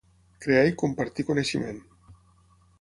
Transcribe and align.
Crear 0.45 0.63
i 0.69 0.73
compartir 0.83 1.27
coneixement. 1.29 1.81